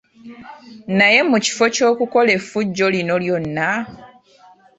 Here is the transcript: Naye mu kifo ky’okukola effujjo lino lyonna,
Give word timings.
Naye 0.97 1.19
mu 1.29 1.37
kifo 1.45 1.65
ky’okukola 1.75 2.29
effujjo 2.37 2.85
lino 2.95 3.15
lyonna, 3.23 3.69